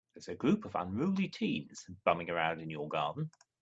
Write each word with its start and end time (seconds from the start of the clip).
There's 0.15 0.29
a 0.29 0.33
group 0.33 0.65
of 0.65 0.73
unruly 0.73 1.27
teens 1.27 1.85
bumming 2.05 2.31
around 2.31 2.59
in 2.59 2.71
your 2.71 2.89
garden. 2.89 3.29